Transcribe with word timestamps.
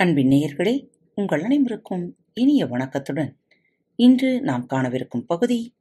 அன்பின் 0.00 0.28
நேயர்களே 0.28 0.88
உங்கள் 1.14 1.42
அனைவருக்கும் 1.42 2.16
இனிய 2.34 2.66
வணக்கத்துடன் 2.66 3.36
இன்று 3.96 4.40
நாம் 4.40 4.66
காணவிருக்கும் 4.66 5.26
பகுதி 5.26 5.74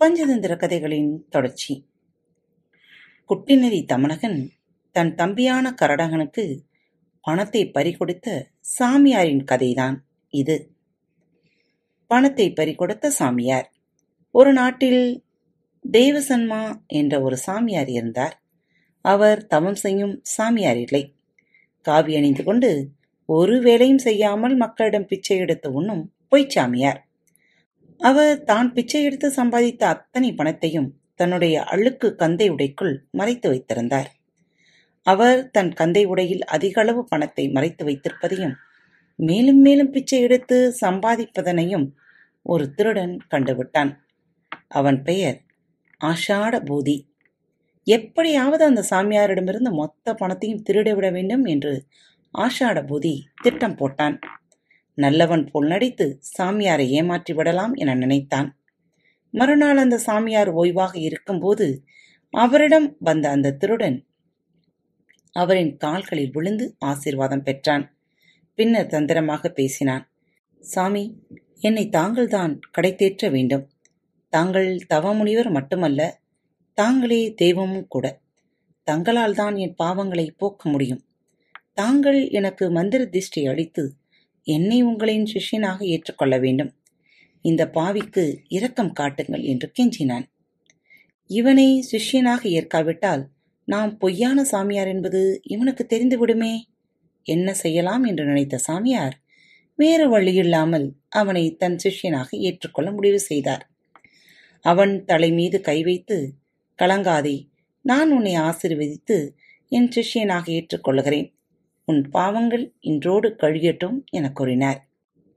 பஞ்சதந்திர 0.00 0.56
கதைகளின் 0.56 1.26
தொடர்ச்சி. 1.28 1.88
குட்டிநெறி 3.28 3.84
தமனகன் 3.84 4.48
தன் 4.92 5.14
தம்பியான 5.14 5.74
கரடகனுக்கு 5.82 6.58
பணத்தை 7.20 7.70
பறிகொடுத்த 7.70 8.50
சாமியாரின் 8.78 9.44
கதைதான் 9.44 9.96
இது. 10.28 10.74
பணத்தை 12.06 12.52
பறிகொடுத்த 12.52 13.06
சாமியார். 13.06 13.72
ஒரு 14.30 14.52
நாட்டில் 14.52 15.24
தேவசன்மா 15.92 16.86
என்ற 16.86 17.22
ஒரு 17.22 17.36
சாமியார் 17.36 17.88
இருந்தார். 17.88 18.42
அவர் 19.00 19.46
தவம் 19.46 19.74
செய்யும் 19.74 20.20
சாமியார் 20.22 20.76
இல்லை. 20.76 21.14
காவி 21.82 22.16
அணிந்து 22.16 22.44
கொண்டு 22.44 22.90
ஒரு 23.30 23.56
வேலையும் 23.60 24.04
செய்யாமல் 24.04 24.54
மக்களிடம் 24.56 25.06
பிச்சை 25.06 25.36
எடுத்து 25.38 25.68
உண்ணும் 25.72 26.02
பொய்ச்சாமியார். 26.32 27.00
அவர் 28.00 28.32
தான் 28.44 28.68
பிச்சை 28.72 29.00
எடுத்து 29.04 29.28
சம்பாதித்த 29.30 29.82
அத்தனை 29.86 30.30
பணத்தையும் 30.34 30.88
தன்னுடைய 31.14 31.56
அழுக்கு 31.64 32.08
கந்தை 32.14 32.46
உடைக்குள் 32.50 32.94
மறைத்து 33.10 33.46
வைத்திருந்தார். 33.48 34.08
அவர் 35.06 35.40
தன் 35.50 35.72
கந்தை 35.72 36.02
உடையில் 36.04 36.44
அதிக 36.46 36.76
அளவு 36.80 37.02
பணத்தை 37.04 37.44
மறைத்து 37.48 37.82
வைத்திருப்பதையும் 37.84 38.56
மேலும் 39.18 39.60
மேலும் 39.60 39.90
பிச்சை 39.90 40.18
எடுத்து 40.20 40.56
சம்பாதிப்பதனையும் 40.80 41.86
ஒரு 42.46 42.64
திருடன் 42.74 43.14
கண்டுவிட்டான். 43.30 43.92
அவன் 44.70 44.98
பெயர் 45.02 45.38
ஆஷாட 46.00 46.54
பூதி. 46.68 46.96
எப்படியாவது 47.86 48.62
அந்த 48.64 48.82
சாமியாரிடமிருந்து 48.90 49.70
மொத்த 49.72 50.14
பணத்தையும் 50.14 50.64
திருடிவிட 50.66 51.06
வேண்டும் 51.12 51.44
என்று 51.44 51.72
ஆஷாட 52.38 52.78
பூதி 52.84 53.14
திட்டம் 53.42 53.76
போட்டான். 53.76 54.20
நல்லவன் 54.94 55.44
போல் 55.50 55.66
நடித்து 55.66 56.20
சாமியாரை 56.38 56.86
ஏமாற்றி 56.88 57.32
விடலாம் 57.34 57.74
என 57.74 57.94
நினைத்தான். 57.94 58.48
மறுநாள் 59.30 59.76
அந்த 59.76 59.98
சாமியார் 59.98 60.50
ஓய்வாக 60.54 60.94
இருக்கும்போது 60.98 61.84
அவரிடம் 62.34 62.96
வந்த 62.98 63.30
அந்த 63.30 63.52
திருடன் 63.52 63.98
அவரின் 65.32 65.76
கால்களில் 65.76 66.30
விழுந்து 66.30 66.76
ஆசீர்வாதம் 66.78 67.42
பெற்றான். 67.42 67.84
பின்னர் 68.54 68.86
தந்திரமாக 68.86 69.48
பேசினான். 69.48 70.04
சாமி 70.60 71.04
என்னை 71.60 71.88
தாங்கள்தான் 71.88 72.60
கடைத்தேற்ற 72.78 73.30
வேண்டும். 73.30 73.70
தாங்கள் 74.28 74.70
தவமுனிவர் 74.88 75.50
மட்டுமல்ல 75.50 76.00
தாங்களே 76.74 77.34
தெய்வமும் 77.34 77.86
கூட. 77.86 78.06
தங்களால் 78.82 79.34
தான் 79.34 79.56
என் 79.56 79.74
பாவங்களை 79.82 80.30
போக்க 80.36 80.70
முடியும். 80.70 81.02
தாங்கள் 81.78 82.20
எனக்கு 82.28 82.64
மந்திர 82.70 83.02
திஷ்டி 83.04 83.42
அளித்து 83.48 83.84
என்னை 84.46 84.78
உங்களின் 84.82 85.26
சிஷ்யனாக 85.26 85.78
ஏற்றுக்கொள்ள 85.84 86.34
வேண்டும். 86.38 86.72
இந்த 87.44 87.62
பாவிக்கு 87.68 88.24
இரக்கம் 88.48 88.92
காட்டுங்கள் 88.92 89.42
என்று 89.42 89.72
கெஞ்சினான். 89.78 90.26
இவனை 91.30 91.68
சிஷ்யனாக 91.92 92.42
ஏற்காவிட்டால் 92.50 93.22
நாம் 93.68 93.98
பொய்யான 93.98 94.44
சாமியார் 94.44 94.88
என்பது 94.88 95.20
இவனுக்கு 95.44 95.86
தெரிந்துவிடுமே? 95.86 96.54
என்ன 97.26 97.48
செய்யலாம் 97.54 98.04
என்று 98.04 98.24
நினைத்த 98.24 98.58
சாமியார் 98.58 99.16
வேறு 99.78 100.06
வழியில்லாமல் 100.08 100.86
அவனை 101.10 101.44
தன் 101.56 101.78
சிஷ்யனாக 101.84 102.28
ஏற்றுக்கொள்ள 102.38 102.88
முடிவு 102.92 103.20
செய்தார். 103.20 103.64
அவன் 104.64 104.94
தலை 105.04 105.30
மீது 105.32 105.58
கை 105.60 105.78
வைத்து 105.82 106.18
கலங்காதே 106.78 107.36
நான் 107.84 108.10
உன்னை 108.10 108.34
ஆசிர்வதித்து 108.38 109.16
என் 109.72 109.90
சிஷ்யனாக 109.96 110.44
ஏற்றுக்கொள்கிறேன் 110.52 111.28
உன் 111.84 112.10
பாவங்கள் 112.10 112.74
இன்றோடு 112.80 113.36
கழியட்டும் 113.38 114.04
என 114.10 114.32
கூறினார். 114.32 114.88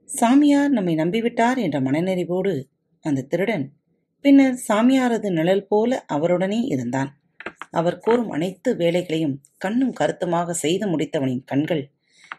சாமியார் 0.04 0.70
நம்மை 0.70 0.94
நம்பிவிட்டார் 0.94 1.56
என்ற 1.56 1.80
மனநிறைவோடு 1.80 2.64
அந்த 3.00 3.22
திருடன் 3.22 3.72
பின்னர் 4.20 4.58
சாமியாரது 4.68 5.30
நிழல் 5.30 5.66
போல 5.66 6.04
அவருடனே 6.12 6.60
இருந்தான். 6.64 7.10
அவர் 7.70 7.98
கூறும் 7.98 8.30
அனைத்து 8.30 8.76
வேலைகளையும் 8.76 9.40
கண்ணும் 9.58 9.92
கருத்துமாக 9.92 10.52
செய்து 10.52 10.86
முடித்தவனின் 10.86 11.42
கண்கள் 11.44 11.90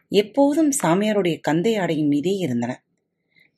எப்போதும் 0.09 0.71
சாமியாருடைய 0.83 1.39
கந்தை 1.39 1.77
ஆடையின் 1.77 2.07
மீதே 2.07 2.33
இருந்தன. 2.35 2.83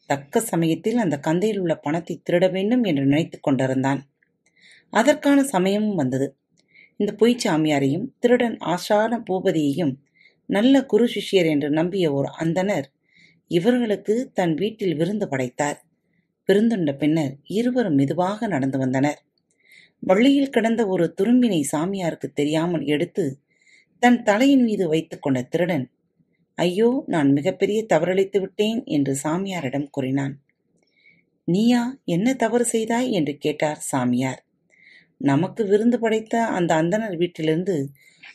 தக்க 0.05 0.39
சமயத்தில் 0.39 0.97
அந்த 0.97 1.19
கந்தையில் 1.19 1.59
உள்ள 1.59 1.75
பணத்தை 1.75 2.21
திருட 2.29 2.51
வேண்டும் 2.51 2.83
என்று 2.83 3.05
நினைத்துக் 3.05 3.43
கொண்டிருந்தான். 3.43 4.01
அதற்கான 4.89 5.43
சமயமும் 5.43 5.95
வந்தது. 5.95 6.37
இந்த 6.97 7.11
பொய் 7.13 7.37
சாமியாரையும் 7.45 8.05
திருடன் 8.19 8.57
ஆஷான 8.65 9.19
பூபதியையும் 9.29 9.93
நல்ல 10.49 10.75
குரு 10.85 11.05
சிஷ்யர் 11.15 11.45
என்று 11.45 11.69
நம்பிய 11.69 12.05
ஒரு 12.13 12.29
அந்தனர் 12.39 12.87
இவர்களுக்கு 13.51 14.15
தன் 14.33 14.53
வீட்டில் 14.53 14.95
விருந்து 14.95 15.25
படைத்தார். 15.27 15.77
விருந்துண்ட 16.49 16.91
பின்னர் 16.97 17.33
இருவரும் 17.49 17.93
மெதுவாக 17.93 18.47
நடந்து 18.47 18.77
வந்தனர். 18.77 19.19
வள்ளியில் 20.03 20.49
கிடந்த 20.49 20.81
ஒரு 20.87 21.05
துரும்பினை 21.17 21.61
சாமியாருக்கு 21.71 22.27
தெரியாமல் 22.33 22.85
எடுத்து 22.85 23.25
தன் 24.03 24.19
தலையின் 24.23 24.63
மீது 24.63 24.85
வைத்துக்கொண்ட 24.87 25.39
திருடன் 25.43 25.85
ஐயோ 26.57 26.89
நான் 27.07 27.29
மிகப்பெரிய 27.31 27.79
தவறளித்து 27.85 28.37
விட்டேன் 28.39 28.79
என்று 28.87 29.13
சாமியாரிடம் 29.23 29.87
கூறினான். 29.89 30.35
நீயா 31.47 31.81
என்ன 32.05 32.33
தவறு 32.33 32.65
செய்தாய்? 32.65 33.09
என்று 33.11 33.33
கேட்டார் 33.37 33.81
சாமியார். 33.91 34.41
நமக்கு 35.21 35.61
விருந்து 35.65 35.97
படைத்த 35.99 36.35
அந்த 36.47 36.71
அந்தனர் 36.75 37.15
வீட்டிலிருந்து 37.17 37.75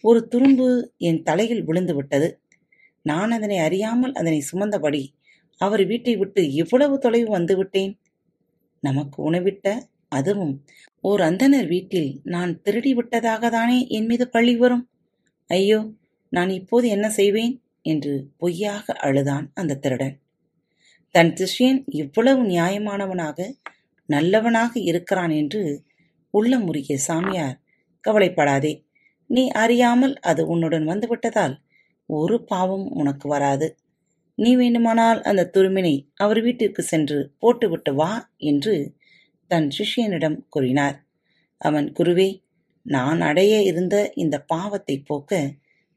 ஒரு 0.00 0.28
துரும்பு 0.28 0.66
என் 0.98 1.22
தலையில் 1.22 1.64
விழுந்து 1.64 1.94
விட்டது. 1.94 2.28
நான் 3.02 3.30
அதனை 3.30 3.58
அறியாமல் 3.58 4.12
அதனை 4.12 4.42
சுமந்தபடி 4.52 5.02
அவர் 5.60 5.86
வீட்டை 5.86 6.16
விட்டு 6.16 6.52
இவ்வளவு 6.52 6.98
தொலைவு 6.98 7.28
வந்துவிட்டேன் 7.38 7.92
நமக்கு 8.80 9.30
உணவிட்ட 9.30 9.66
அதுவும் 10.08 10.54
ஓர் 11.00 11.20
அந்தனர் 11.20 11.66
வீட்டில் 11.66 12.20
நான் 12.24 12.60
திருடி 12.60 12.94
விட்டதாக 12.94 13.50
தானே 13.50 13.86
என் 13.88 14.06
மீது 14.06 14.28
பழி 14.28 14.56
வரும்? 14.56 14.84
ஐயோ 15.50 15.80
நான் 16.28 16.50
இப்போது 16.50 16.88
என்ன 16.88 17.10
செய்வேன்? 17.10 17.54
என்று 17.82 18.12
பொய்யாக 18.36 18.92
அழுதான் 18.92 19.50
அந்த 19.54 19.74
திருடன். 19.74 20.14
தன் 21.14 21.32
சிஷ்யன் 21.32 21.80
இவ்வளவு 21.86 22.42
நியாயமானவனாக 22.42 23.48
நல்லவனாக 24.08 24.80
இருக்கிறான் 24.80 25.30
என்று 25.30 25.62
உள்ள 26.30 26.58
முறிய 26.58 26.96
சாமியார் 26.96 27.58
கவலைப்படாதே. 28.00 28.72
நீ 29.32 29.44
அறியாமல் 29.62 30.14
அது 30.22 30.42
உன்னுடன் 30.46 30.86
வந்துவிட்டதால் 30.86 31.54
ஒரு 32.10 32.36
பாவம் 32.44 32.86
உனக்கு 32.92 33.26
வராது. 33.28 33.66
நீ 34.38 34.50
வேண்டுமானால் 34.56 35.20
அந்த 35.22 35.48
துருமினை 35.54 35.94
அவர் 36.16 36.40
வீட்டிற்கு 36.42 36.82
சென்று 36.82 37.18
போட்டுவிட்டு 37.38 37.92
வா 37.94 38.12
என்று 38.50 38.74
தன் 39.50 39.68
சிஷியனிடம் 39.70 40.38
கூறினார். 40.48 40.96
அவன் 41.60 41.88
குருவே 41.92 42.28
நான் 42.86 43.20
அடைய 43.20 43.54
இருந்த 43.62 43.96
இந்த 44.14 44.36
பாவத்தை 44.52 44.96
போக்க 45.02 45.32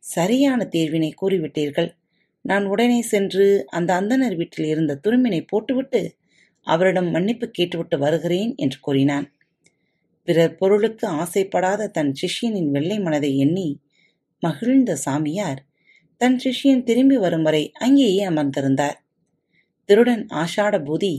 சரியான 0.04 0.62
தீர்வினை 0.66 1.12
கூறிவிட்டீர்கள். 1.22 1.90
நான் 2.46 2.66
உடனே 2.66 3.00
சென்று 3.04 3.46
அந்த 3.70 3.92
அந்தனர் 4.02 4.36
வீட்டில் 4.36 4.68
இருந்த 4.74 5.00
துருமினை 5.06 5.42
போட்டுவிட்டு 5.52 6.02
அவரிடம் 6.68 7.10
மன்னிப்பு 7.12 7.48
கேட்டுவிட்டு 7.50 7.98
வருகிறேன் 7.98 8.52
என்று 8.58 8.78
கூறினான். 8.80 9.28
பிறர் 10.28 10.56
பொருளுக்கு 10.56 11.08
ஆசைப்படாத 11.08 11.88
தன் 11.88 12.12
சிஷ்யனின் 12.22 12.70
வெள்ளை 12.72 13.00
மனதை 13.00 13.38
எண்ணி 13.38 13.68
மகிழ்ந்த 14.44 14.96
சாமியார் 14.96 15.62
தன் 16.22 16.38
சிஷ்யன் 16.44 16.84
திரும்பி 16.84 17.18
வரும் 17.18 17.42
வரை 17.42 17.72
அங்கேயே 17.74 18.24
அமர்ந்திருந்தார். 18.28 18.98
திருடன் 19.90 20.24
ஆஷாட 20.34 20.76
பூதி 20.84 21.14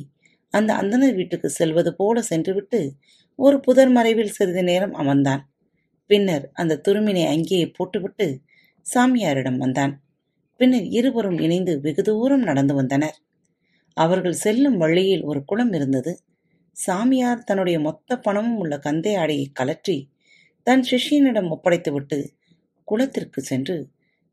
அந்த 0.54 0.70
அந்தனர் 0.74 1.14
வீட்டுக்கு 1.14 1.48
செல்வது 1.50 1.90
போல 1.94 2.22
சென்றுவிட்டு 2.22 2.80
ஒரு 3.38 3.60
புதர் 3.60 3.88
மறைவில் 3.88 4.30
சிறிது 4.30 4.64
நேரம் 4.64 4.94
அமர்ந்தான். 4.94 5.42
பின்னர் 6.10 6.50
அந்த 6.52 6.80
துருமினை 6.88 7.24
அங்கேயே 7.26 7.66
போட்டுவிட்டு 7.70 8.26
சாமியாரிடம் 8.86 9.56
வந்தான். 9.56 9.94
பின்னர் 10.60 10.86
இருவரும் 10.90 11.38
இணைந்து 11.38 11.80
வெகு 11.80 12.02
தூரம் 12.02 12.42
நடந்து 12.42 12.74
வந்தனர். 12.74 13.16
அவர்கள் 13.96 14.40
செல்லும் 14.44 14.76
வழியில் 14.76 15.22
ஒரு 15.22 15.44
குளம் 15.44 15.72
இருந்தது. 15.72 16.12
சாமியார் 16.76 17.44
தன்னுடைய 17.44 17.80
மொத்த 17.80 18.18
பணமும் 18.18 18.56
உள்ள 18.56 18.78
கந்தை 18.78 19.14
ஆடையை 19.14 19.52
கலற்றி 19.60 20.08
தன் 20.62 20.82
சிஷ்யனிடம் 20.90 21.50
ஒப்படைத்துவிட்டு 21.50 22.18
குளத்திற்கு 22.84 23.40
சென்று 23.42 23.76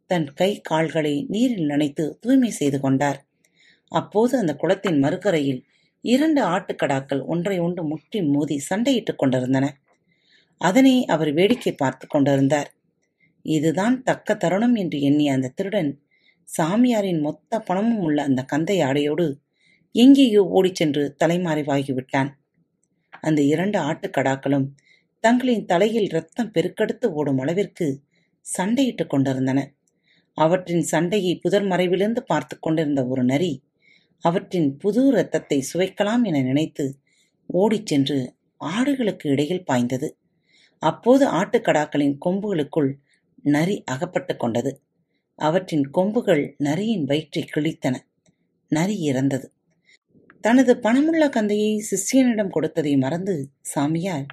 தன் 0.10 0.34
கை 0.34 0.62
கால்களை 0.62 1.26
நீரில் 1.30 1.70
நனைத்து 1.70 2.04
தூய்மை 2.20 2.50
செய்து 2.52 2.80
கொண்டார். 2.80 3.20
அப்போது 3.92 4.38
அந்த 4.38 4.54
குளத்தின் 4.56 5.00
மறுக்கரையில் 5.04 5.62
இரண்டு 6.02 6.42
ஆட்டுக்கடாக்கள் 6.42 7.22
ஒன்றை 7.26 7.60
ஒன்று 7.60 7.84
முட்டி 7.84 8.20
மோதி 8.24 8.62
சண்டையிட்டுக் 8.70 9.16
கொண்டிருந்தன. 9.16 9.66
அதனை 10.58 11.06
அவர் 11.06 11.32
வேடிக்கை 11.34 11.74
பார்த்து 11.74 12.08
கொண்டிருந்தார். 12.08 12.70
இதுதான் 13.46 14.04
தக்க 14.04 14.36
தருணம் 14.36 14.76
என்று 14.76 15.02
எண்ணிய 15.02 15.34
அந்த 15.34 15.48
திருடன் 15.50 15.92
சாமியாரின் 16.48 17.22
மொத்த 17.22 17.60
பணமும் 17.60 18.00
உள்ள 18.00 18.24
அந்த 18.24 18.42
கந்தை 18.44 18.78
ஆடையோடு 18.82 19.26
எங்கேயோ 19.96 20.42
ஓடிச் 20.48 20.76
சென்று 20.76 21.16
தலைமறைவாகிவிட்டான். 21.24 22.30
அந்த 23.22 23.42
இரண்டு 23.42 23.80
ஆட்டுக்கடாக்களும் 23.80 24.66
தங்களின் 25.20 25.66
தலையில் 25.66 26.08
ரத்தம் 26.08 26.52
பெருக்கெடுத்து 26.54 27.06
ஓடும் 27.06 27.38
அளவிற்கு 27.38 27.88
சண்டையிட்டுக் 28.46 29.10
கொண்டிருந்தன. 29.10 29.60
அவற்றின் 30.38 30.82
சண்டையை 30.82 31.34
புதர் 31.38 31.64
மறைவிலிருந்து 31.64 32.22
பார்த்து 32.26 32.60
கொண்டிருந்த 32.60 33.08
ஒரு 33.08 33.24
நரி 33.24 33.52
அவற்றின் 34.24 34.78
புது 34.78 35.08
இரத்தத்தை 35.08 35.64
சுவைக்கலாம் 35.74 36.24
என 36.24 36.42
நினைத்து 36.42 36.86
ஓடிச் 37.48 37.86
சென்று 37.86 38.18
ஆடுகளுக்கு 38.62 39.28
இடையில் 39.28 39.66
பாய்ந்தது. 39.66 40.08
அப்போது 40.84 41.32
ஆட்டுக்கடாக்களின் 41.32 42.16
கொம்புகளுக்குள் 42.26 42.92
நரி 43.46 43.84
அகப்பட்டு 43.86 44.38
கொண்டது. 44.38 44.72
அவற்றின் 45.40 45.86
கொம்புகள் 45.92 46.56
நரியின் 46.60 47.04
வயிற்றை 47.04 47.44
கிழித்தன. 47.56 47.96
நரி 48.72 49.00
இறந்தது. 49.00 49.48
தனது 50.44 50.72
பணமுள்ள 50.76 51.24
கந்தையை 51.30 51.74
சிஷ்யனிடம் 51.90 52.50
கொடுத்ததை 52.50 52.94
மறந்து 52.98 53.36
சாமியார் 53.62 54.26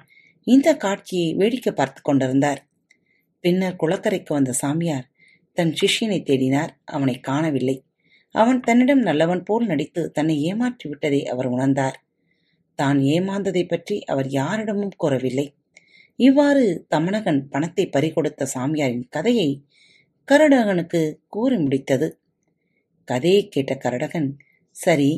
இந்த 0.47 0.69
காட்சியை 0.77 1.29
வேடிக்கை 1.33 1.71
பார்த்து 1.73 2.01
கொண்டிருந்தார். 2.01 2.61
பின்னர் 3.43 3.79
குளக்கரைக்கு 3.81 4.31
வந்த 4.33 4.51
சாமியார் 4.53 5.07
தன் 5.57 5.73
சிஷ்யனை 5.81 6.19
தேடினார். 6.23 6.71
அவனை 6.85 7.15
காணவில்லை. 7.19 7.77
அவன் 8.35 8.59
தன்னிடம் 8.59 9.01
நல்லவன் 9.01 9.43
போல் 9.43 9.65
நடித்து 9.65 10.01
தன்னை 10.11 10.35
ஏமாற்றி 10.41 10.85
விட்டதை 10.89 11.21
அவர் 11.25 11.45
உணர்ந்தார். 11.45 11.97
தான் 12.79 12.99
ஏமாந்ததை 13.13 13.63
பற்றி 13.67 13.95
அவர் 14.03 14.27
யாரிடமும் 14.31 14.95
கூறவில்லை. 14.97 15.47
இவ்வாறு 16.19 16.63
தமணகன் 16.89 17.41
பணத்தை 17.49 17.85
பறிகொடுத்த 17.85 18.47
சாமியாரின் 18.53 19.07
கதையை 19.09 19.49
கரடகனுக்கு 20.27 21.01
கூறி 21.27 21.57
முடித்தது. 21.57 22.07
கதையை 23.07 23.43
கேட்ட 23.47 23.73
கரடகன் 23.75 24.29
சரி 24.75 25.11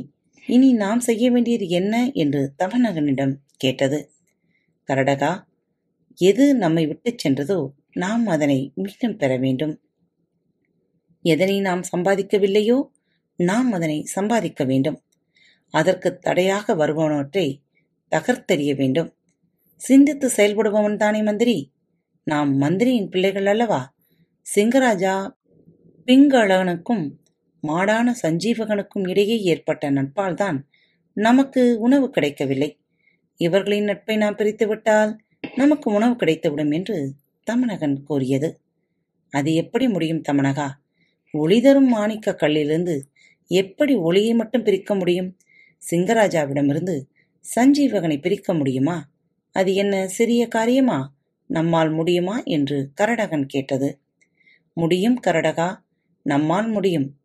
இனி 0.47 0.73
நாம் 0.73 0.99
செய்ய 0.99 1.31
வேண்டியது 1.31 1.69
என்ன? 1.69 2.11
என்று 2.11 2.53
தவநகனிடம் 2.63 3.35
கேட்டது. 3.57 4.11
கரடகா 4.87 5.43
எது 6.15 6.55
நம்மை 6.55 6.87
விட்டுச் 6.87 7.27
சென்றதோ 7.27 7.71
நாம் 7.93 8.27
அதனை 8.27 8.71
மீண்டும் 8.75 9.17
பெற 9.17 9.37
வேண்டும். 9.37 9.81
எதனை 11.21 11.59
நாம் 11.59 11.81
சம்பாதிக்கவில்லையோ 11.97 12.89
நாம் 13.35 13.71
அதனை 13.71 14.03
சம்பாதிக்க 14.03 14.63
வேண்டும். 14.63 15.01
அதற்கு 15.69 16.17
தடையாக 16.17 16.75
வருபவனவற்றை 16.75 17.61
தகர்த்தெறிய 18.15 18.75
வேண்டும். 18.75 19.15
சிந்தித்து 19.75 20.27
செயல்படுபவன் 20.27 20.95
தானே 20.95 21.21
மந்திரி? 21.21 21.71
நாம் 22.23 22.55
மந்திரியின் 22.55 23.09
பிள்ளைகள் 23.09 23.45
அல்லவா? 23.45 23.93
சிங்கராஜா 24.55 25.31
பிங்களனுக்கும் 26.05 27.22
மாடான 27.67 28.13
சஞ்சீவகனுக்கும் 28.21 29.09
இடையே 29.09 29.41
ஏற்பட்ட 29.41 29.91
நட்பால்தான் 29.91 30.63
நமக்கு 31.13 31.79
உணவு 31.79 32.09
கிடைக்கவில்லை. 32.09 32.79
இவர்களின் 33.37 33.83
நட்பை 33.83 34.17
நாம் 34.17 34.35
பிரித்துவிட்டால் 34.35 35.17
நமக்கு 35.55 35.91
உணவு 35.91 36.13
கிடைத்துவிடும் 36.13 36.73
என்று 36.73 37.13
தமனகன் 37.51 38.03
கூறியது. 38.03 38.59
அது 39.29 39.53
எப்படி 39.53 39.87
முடியும் 39.87 40.21
தமனகா? 40.31 40.69
ஒளி 41.31 41.61
தரும் 41.61 41.87
மாணிக்க 41.87 42.35
கல்லிலிருந்து 42.35 43.09
எப்படி 43.47 43.95
ஒளியை 43.95 44.33
மட்டும் 44.33 44.63
பிரிக்க 44.63 44.95
முடியும்? 44.95 45.37
சிங்கராஜாவிடமிருந்து 45.91 47.01
சஞ்சீவகனை 47.55 48.21
பிரிக்க 48.21 48.53
முடியுமா? 48.53 49.09
அது 49.51 49.73
என்ன 49.73 50.07
சிறிய 50.07 50.47
காரியமா? 50.47 51.13
நம்மால் 51.47 51.91
முடியுமா? 51.91 52.41
என்று 52.45 52.91
கரடகன் 53.01 53.45
கேட்டது. 53.45 53.99
முடியும் 54.73 55.19
கரடகா 55.27 55.75
நம்மால் 56.23 56.67
முடியும். 56.67 57.17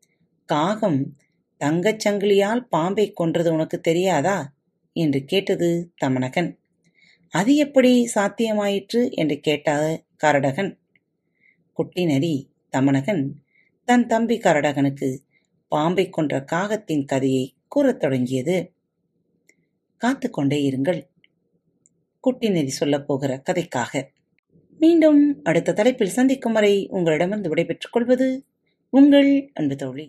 காகம் 0.48 1.16
தங்கச் 1.64 2.08
சங்கிலியால் 2.08 2.60
பாம்பை 2.60 3.12
கொன்றது 3.12 3.52
உனக்கு 3.52 3.80
தெரியாதா? 3.80 4.54
என்று 4.92 5.24
கேட்டது 5.24 5.92
தமணகன் 6.04 6.56
அது 7.30 7.56
எப்படி 7.56 8.10
சாத்தியமாயிற்று? 8.14 9.10
என்று 9.10 9.40
கேட்டார் 9.40 10.04
கரடகன். 10.24 10.78
குட்டி 11.72 12.04
நரி 12.04 12.50
தமணகன் 12.76 13.30
தன் 13.84 14.06
தம்பி 14.06 14.38
கரடகனுக்கு 14.38 15.18
பாம்பை 15.68 16.08
கொன்ற 16.08 16.44
காகத்தின் 16.52 17.04
கதையை 17.04 17.54
கூறத் 17.68 18.00
தொடங்கியது. 18.00 18.72
காத்து 19.96 20.30
கொண்டே 20.30 20.70
இருங்கள். 20.70 21.02
குட்டி 22.20 22.48
நெறி 22.48 22.68
சொல்லப் 22.68 23.06
போகிற 23.06 23.42
கதைக்காக. 23.50 24.02
மீண்டும் 24.78 25.40
அடுத்த 25.42 25.72
தலைப்பில் 25.72 26.08
சந்திக்கும் 26.08 26.52
வரை 26.52 26.86
உங்களிடமிருந்து 26.90 27.48
விடைபெற்றுக் 27.48 27.92
கொள்வது 27.92 28.46
உங்கள் 28.90 29.50
அன்பு 29.54 29.76
தோழி. 29.76 30.08